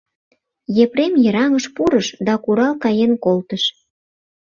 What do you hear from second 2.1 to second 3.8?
да курал каен колтыш.